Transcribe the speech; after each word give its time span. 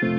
Hola 0.00 0.14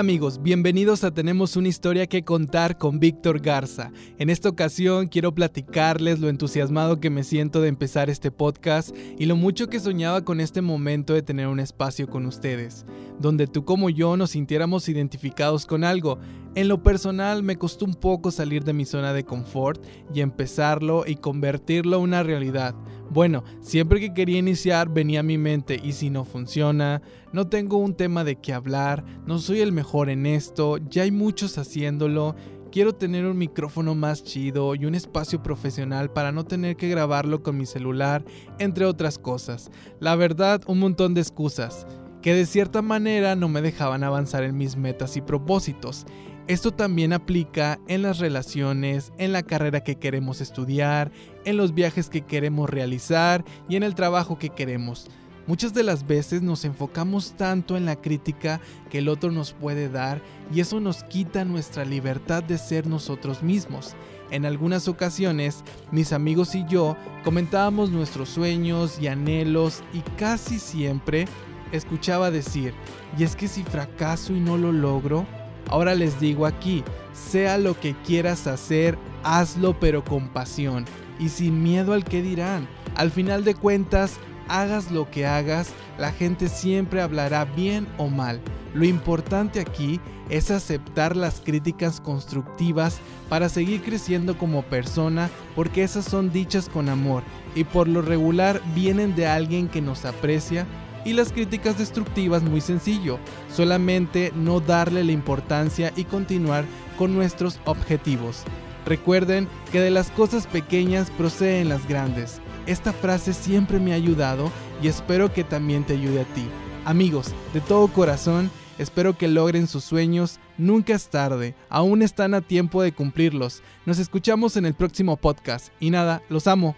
amigos, 0.00 0.42
bienvenidos 0.42 1.04
a 1.04 1.12
Tenemos 1.12 1.56
una 1.56 1.68
historia 1.68 2.06
que 2.06 2.24
contar 2.24 2.78
con 2.78 3.00
Víctor 3.00 3.40
Garza. 3.40 3.92
En 4.18 4.30
esta 4.30 4.48
ocasión 4.48 5.08
quiero 5.08 5.34
platicarles 5.34 6.20
lo 6.20 6.30
entusiasmado 6.30 7.00
que 7.00 7.10
me 7.10 7.22
siento 7.22 7.60
de 7.60 7.68
empezar 7.68 8.08
este 8.08 8.30
podcast 8.30 8.96
y 9.18 9.26
lo 9.26 9.36
mucho 9.36 9.68
que 9.68 9.80
soñaba 9.80 10.24
con 10.24 10.40
este 10.40 10.62
momento 10.62 11.12
de 11.12 11.20
tener 11.22 11.48
un 11.48 11.60
espacio 11.60 12.08
con 12.08 12.24
ustedes, 12.26 12.86
donde 13.18 13.46
tú 13.46 13.64
como 13.64 13.90
yo 13.90 14.16
nos 14.16 14.30
sintiéramos 14.30 14.88
identificados 14.88 15.66
con 15.66 15.84
algo. 15.84 16.18
En 16.54 16.68
lo 16.68 16.82
personal 16.82 17.42
me 17.42 17.56
costó 17.56 17.84
un 17.84 17.94
poco 17.94 18.30
salir 18.30 18.64
de 18.64 18.72
mi 18.72 18.84
zona 18.84 19.12
de 19.12 19.24
confort 19.24 19.84
y 20.12 20.20
empezarlo 20.20 21.04
y 21.06 21.16
convertirlo 21.16 21.96
en 21.96 22.02
una 22.02 22.22
realidad. 22.22 22.74
Bueno, 23.10 23.44
siempre 23.60 24.00
que 24.00 24.14
quería 24.14 24.38
iniciar 24.38 24.88
venía 24.88 25.20
a 25.20 25.24
mi 25.24 25.38
mente 25.38 25.80
y 25.82 25.92
si 25.92 26.10
no 26.10 26.24
funciona, 26.24 27.02
no 27.32 27.48
tengo 27.48 27.76
un 27.76 27.94
tema 27.94 28.24
de 28.24 28.36
qué 28.36 28.52
hablar, 28.52 29.04
no 29.26 29.38
soy 29.38 29.60
el 29.60 29.72
mejor 29.72 30.10
en 30.10 30.26
esto, 30.26 30.78
ya 30.88 31.02
hay 31.02 31.10
muchos 31.10 31.58
haciéndolo, 31.58 32.34
quiero 32.72 32.94
tener 32.94 33.26
un 33.26 33.38
micrófono 33.38 33.94
más 33.94 34.24
chido 34.24 34.74
y 34.74 34.86
un 34.86 34.94
espacio 34.94 35.42
profesional 35.42 36.10
para 36.10 36.32
no 36.32 36.44
tener 36.44 36.76
que 36.76 36.88
grabarlo 36.88 37.42
con 37.42 37.56
mi 37.56 37.66
celular, 37.66 38.24
entre 38.58 38.84
otras 38.84 39.18
cosas. 39.18 39.70
La 40.00 40.16
verdad, 40.16 40.62
un 40.66 40.80
montón 40.80 41.14
de 41.14 41.20
excusas 41.20 41.86
que 42.24 42.32
de 42.32 42.46
cierta 42.46 42.80
manera 42.80 43.36
no 43.36 43.50
me 43.50 43.60
dejaban 43.60 44.02
avanzar 44.02 44.44
en 44.44 44.56
mis 44.56 44.78
metas 44.78 45.18
y 45.18 45.20
propósitos. 45.20 46.06
Esto 46.46 46.70
también 46.70 47.12
aplica 47.12 47.78
en 47.86 48.00
las 48.00 48.18
relaciones, 48.18 49.12
en 49.18 49.32
la 49.34 49.42
carrera 49.42 49.84
que 49.84 49.96
queremos 49.96 50.40
estudiar, 50.40 51.12
en 51.44 51.58
los 51.58 51.74
viajes 51.74 52.08
que 52.08 52.22
queremos 52.22 52.70
realizar 52.70 53.44
y 53.68 53.76
en 53.76 53.82
el 53.82 53.94
trabajo 53.94 54.38
que 54.38 54.48
queremos. 54.48 55.06
Muchas 55.46 55.74
de 55.74 55.82
las 55.82 56.06
veces 56.06 56.40
nos 56.40 56.64
enfocamos 56.64 57.34
tanto 57.36 57.76
en 57.76 57.84
la 57.84 57.96
crítica 57.96 58.58
que 58.88 59.00
el 59.00 59.10
otro 59.10 59.30
nos 59.30 59.52
puede 59.52 59.90
dar 59.90 60.22
y 60.50 60.60
eso 60.60 60.80
nos 60.80 61.04
quita 61.04 61.44
nuestra 61.44 61.84
libertad 61.84 62.42
de 62.42 62.56
ser 62.56 62.86
nosotros 62.86 63.42
mismos. 63.42 63.94
En 64.30 64.46
algunas 64.46 64.88
ocasiones, 64.88 65.62
mis 65.92 66.14
amigos 66.14 66.54
y 66.54 66.64
yo 66.66 66.96
comentábamos 67.22 67.90
nuestros 67.90 68.30
sueños 68.30 68.98
y 68.98 69.08
anhelos 69.08 69.82
y 69.92 70.00
casi 70.16 70.58
siempre 70.58 71.26
escuchaba 71.72 72.30
decir, 72.30 72.74
y 73.18 73.24
es 73.24 73.36
que 73.36 73.48
si 73.48 73.62
fracaso 73.62 74.32
y 74.32 74.40
no 74.40 74.56
lo 74.56 74.72
logro, 74.72 75.26
Ahora 75.68 75.94
les 75.94 76.20
digo 76.20 76.46
aquí, 76.46 76.84
sea 77.12 77.58
lo 77.58 77.78
que 77.78 77.94
quieras 78.06 78.46
hacer, 78.46 78.98
hazlo 79.22 79.78
pero 79.78 80.04
con 80.04 80.28
pasión 80.28 80.84
y 81.18 81.28
sin 81.28 81.62
miedo 81.62 81.92
al 81.92 82.04
que 82.04 82.22
dirán. 82.22 82.68
Al 82.96 83.10
final 83.10 83.44
de 83.44 83.54
cuentas, 83.54 84.18
hagas 84.48 84.90
lo 84.90 85.10
que 85.10 85.26
hagas, 85.26 85.70
la 85.98 86.12
gente 86.12 86.48
siempre 86.48 87.00
hablará 87.00 87.44
bien 87.44 87.86
o 87.96 88.08
mal. 88.08 88.40
Lo 88.74 88.84
importante 88.84 89.60
aquí 89.60 90.00
es 90.28 90.50
aceptar 90.50 91.16
las 91.16 91.40
críticas 91.40 92.00
constructivas 92.00 92.98
para 93.28 93.48
seguir 93.48 93.82
creciendo 93.82 94.36
como 94.36 94.62
persona 94.62 95.30
porque 95.54 95.82
esas 95.82 96.04
son 96.04 96.32
dichas 96.32 96.68
con 96.68 96.88
amor 96.88 97.22
y 97.54 97.64
por 97.64 97.88
lo 97.88 98.02
regular 98.02 98.60
vienen 98.74 99.14
de 99.14 99.26
alguien 99.26 99.68
que 99.68 99.80
nos 99.80 100.04
aprecia 100.04 100.66
y 101.04 101.12
las 101.12 101.32
críticas 101.32 101.78
destructivas 101.78 102.42
muy 102.42 102.60
sencillo, 102.60 103.18
solamente 103.54 104.32
no 104.34 104.60
darle 104.60 105.04
la 105.04 105.12
importancia 105.12 105.92
y 105.96 106.04
continuar 106.04 106.64
con 106.98 107.14
nuestros 107.14 107.60
objetivos. 107.64 108.44
Recuerden 108.86 109.48
que 109.72 109.80
de 109.80 109.90
las 109.90 110.10
cosas 110.10 110.46
pequeñas 110.46 111.10
proceden 111.10 111.68
las 111.68 111.86
grandes. 111.88 112.40
Esta 112.66 112.92
frase 112.92 113.32
siempre 113.32 113.78
me 113.78 113.92
ha 113.92 113.96
ayudado 113.96 114.50
y 114.82 114.88
espero 114.88 115.32
que 115.32 115.44
también 115.44 115.84
te 115.84 115.94
ayude 115.94 116.20
a 116.20 116.34
ti. 116.34 116.44
Amigos, 116.84 117.34
de 117.54 117.60
todo 117.60 117.88
corazón, 117.88 118.50
espero 118.78 119.16
que 119.16 119.28
logren 119.28 119.66
sus 119.66 119.84
sueños. 119.84 120.38
Nunca 120.58 120.94
es 120.94 121.08
tarde, 121.08 121.54
aún 121.68 122.02
están 122.02 122.34
a 122.34 122.42
tiempo 122.42 122.82
de 122.82 122.92
cumplirlos. 122.92 123.62
Nos 123.86 123.98
escuchamos 123.98 124.56
en 124.56 124.66
el 124.66 124.74
próximo 124.74 125.16
podcast. 125.16 125.68
Y 125.80 125.90
nada, 125.90 126.22
los 126.28 126.46
amo. 126.46 126.76